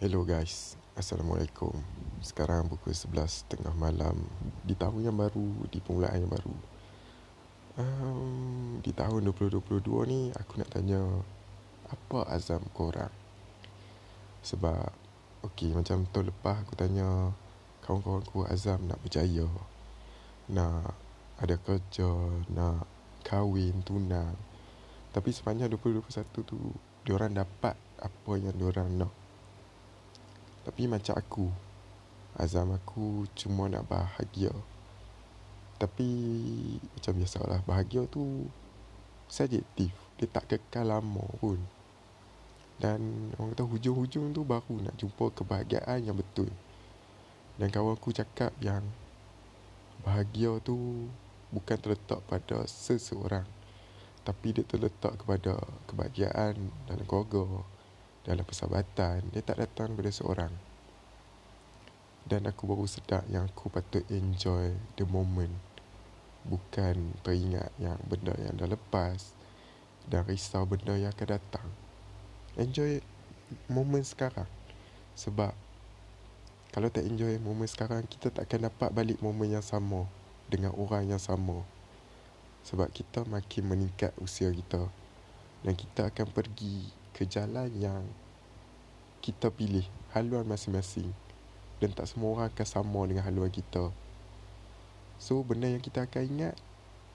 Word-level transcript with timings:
Hello 0.00 0.24
guys, 0.24 0.80
Assalamualaikum. 0.96 1.76
Sekarang 2.24 2.64
pukul 2.72 2.96
11 2.96 3.44
tengah 3.52 3.76
malam 3.76 4.16
Di 4.64 4.72
tahun 4.72 5.04
yang 5.04 5.12
baru, 5.20 5.68
di 5.68 5.76
permulaan 5.76 6.24
yang 6.24 6.32
baru. 6.32 6.56
Um, 7.76 8.80
Di 8.80 8.96
tahun 8.96 9.28
2022 9.28 9.60
ni 10.08 10.32
Aku 10.40 10.56
nak 10.56 10.72
tanya 10.72 11.04
Apa 11.92 12.32
azam 12.32 12.64
korang? 12.72 13.12
Sebab 14.40 14.88
Okay, 15.44 15.68
macam 15.76 16.08
tahun 16.08 16.32
lepas 16.32 16.64
aku 16.64 16.80
tanya 16.80 17.36
Kawan-kawan 17.84 18.24
aku 18.24 18.48
azam 18.48 18.80
nak 18.88 19.04
berjaya? 19.04 19.52
Nak 20.48 20.96
ada 21.44 21.60
kerja? 21.60 22.08
Nak 22.48 22.88
kahwin, 23.20 23.84
tunang? 23.84 24.32
Tapi 25.12 25.28
sepanjang 25.28 25.68
2021 25.68 26.24
tu 26.40 26.56
Diorang 27.04 27.36
dapat 27.36 27.76
apa 28.00 28.32
yang 28.40 28.56
diorang 28.56 28.96
nak 28.96 29.19
tapi 30.70 30.86
macam 30.86 31.18
aku 31.18 31.50
Azam 32.38 32.70
aku 32.70 33.26
cuma 33.34 33.66
nak 33.66 33.90
bahagia. 33.90 34.54
Tapi 35.82 36.06
Macam 36.94 37.12
biasalah 37.18 37.58
Bahagia 37.66 38.06
tu 38.06 38.46
Subjektif. 39.26 39.90
Dia 40.14 40.30
tak 40.30 40.46
kekal 40.46 40.94
lama 40.94 41.26
pun. 41.42 41.58
Dan 42.78 43.34
Orang 43.34 43.58
kata 43.58 43.66
hujung-hujung 43.66 44.30
tu 44.30 44.46
Baru 44.46 44.78
nak 44.78 44.94
jumpa 44.94 45.34
kebahagiaan 45.34 46.06
yang 46.06 46.14
betul. 46.14 46.46
Dan 47.58 47.74
kawan 47.74 47.98
aku 47.98 48.14
cakap 48.14 48.54
yang 48.62 48.86
Bahagia 50.06 50.54
tu 50.62 51.10
Bukan 51.50 51.82
terletak 51.82 52.22
pada 52.30 52.62
seseorang. 52.70 53.42
Tapi 54.22 54.54
dia 54.54 54.62
terletak 54.62 55.18
kepada 55.18 55.58
Kebahagiaan 55.90 56.54
dalam 56.86 57.02
keluarga 57.10 57.66
dalam 58.24 58.44
persahabatan 58.44 59.24
dia 59.32 59.40
tak 59.40 59.60
datang 59.64 59.92
daripada 59.92 60.12
seorang. 60.12 60.52
Dan 62.28 62.44
aku 62.46 62.68
baru 62.68 62.84
sedar 62.84 63.24
yang 63.32 63.48
aku 63.48 63.72
patut 63.72 64.04
enjoy 64.12 64.76
the 65.00 65.08
moment. 65.08 65.56
Bukan 66.44 67.20
teringat 67.24 67.72
yang 67.80 67.96
benda 68.06 68.36
yang 68.36 68.56
dah 68.56 68.68
lepas 68.68 69.32
dan 70.08 70.24
risau 70.28 70.64
benda 70.68 70.96
yang 70.96 71.12
akan 71.12 71.28
datang. 71.40 71.68
Enjoy 72.60 73.00
moment 73.66 74.04
sekarang. 74.04 74.48
Sebab 75.16 75.52
kalau 76.70 76.86
tak 76.86 77.02
enjoy 77.02 77.34
moment 77.42 77.66
sekarang 77.66 78.06
kita 78.06 78.30
tak 78.30 78.46
akan 78.46 78.70
dapat 78.70 78.88
balik 78.94 79.18
moment 79.18 79.50
yang 79.50 79.64
sama 79.64 80.06
dengan 80.46 80.70
orang 80.76 81.08
yang 81.08 81.18
sama. 81.18 81.66
Sebab 82.62 82.92
kita 82.92 83.24
makin 83.26 83.64
meningkat 83.66 84.12
usia 84.20 84.52
kita 84.52 84.86
dan 85.64 85.74
kita 85.74 86.12
akan 86.12 86.30
pergi 86.30 86.99
ke 87.14 87.26
jalan 87.26 87.70
yang 87.76 88.02
kita 89.20 89.52
pilih 89.52 89.84
haluan 90.16 90.48
masing-masing 90.48 91.12
dan 91.80 91.92
tak 91.96 92.08
semua 92.08 92.36
orang 92.36 92.48
akan 92.52 92.66
sama 92.68 93.00
dengan 93.08 93.24
haluan 93.24 93.52
kita. 93.52 93.92
So 95.20 95.44
benda 95.44 95.68
yang 95.68 95.84
kita 95.84 96.08
akan 96.08 96.22
ingat 96.24 96.54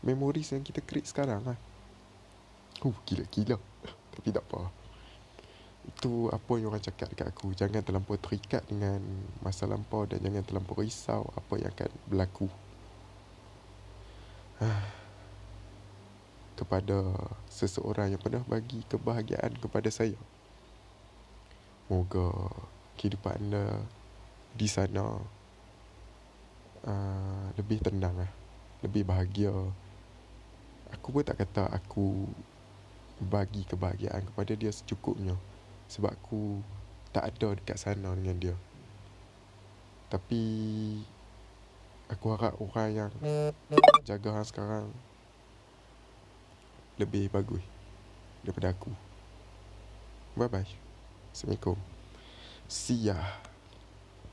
memories 0.06 0.54
yang 0.54 0.62
kita 0.62 0.82
create 0.86 1.10
sekarang 1.10 1.42
lah. 1.42 1.58
Uh, 2.86 2.94
gila-gila. 3.06 3.58
Tapi 4.14 4.30
tak 4.30 4.46
apa. 4.46 4.70
Itu 5.86 6.30
apa 6.34 6.52
yang 6.58 6.74
orang 6.74 6.82
cakap 6.82 7.10
dekat 7.14 7.30
aku. 7.30 7.54
Jangan 7.54 7.82
terlampau 7.82 8.18
terikat 8.18 8.66
dengan 8.70 9.02
masa 9.42 9.70
lampau 9.70 10.06
dan 10.06 10.22
jangan 10.22 10.46
terlampau 10.46 10.82
risau 10.82 11.30
apa 11.34 11.54
yang 11.62 11.70
akan 11.74 11.90
berlaku. 12.10 12.48
kepada 16.56 17.14
seseorang 17.52 18.16
yang 18.16 18.22
pernah 18.24 18.44
bagi 18.48 18.82
kebahagiaan 18.88 19.60
kepada 19.60 19.92
saya. 19.92 20.16
Moga 21.92 22.32
kehidupan 22.96 23.36
anda 23.38 23.84
di 24.56 24.66
sana 24.72 25.20
uh, 26.88 27.46
lebih 27.60 27.84
tenang 27.84 28.16
lah. 28.16 28.32
Lebih 28.82 29.04
bahagia. 29.04 29.54
Aku 30.96 31.12
pun 31.12 31.28
tak 31.28 31.44
kata 31.44 31.68
aku 31.70 32.26
bagi 33.20 33.68
kebahagiaan 33.68 34.24
kepada 34.32 34.56
dia 34.56 34.72
secukupnya. 34.72 35.36
Sebab 35.92 36.16
aku 36.16 36.64
tak 37.12 37.36
ada 37.36 37.54
dekat 37.60 37.78
sana 37.78 38.16
dengan 38.16 38.40
dia. 38.40 38.56
Tapi 40.08 40.44
aku 42.08 42.26
harap 42.38 42.56
orang 42.62 42.90
yang 42.96 43.12
jaga 44.06 44.40
sekarang 44.48 44.90
lebih 46.96 47.28
bagus 47.32 47.64
daripada 48.44 48.72
aku. 48.72 48.92
Bye 50.36 50.52
bye. 50.52 50.70
Assalamualaikum. 51.32 51.80
See 52.68 53.08
ya. 53.08 53.18